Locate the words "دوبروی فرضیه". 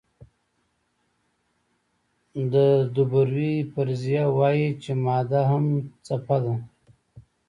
2.93-4.23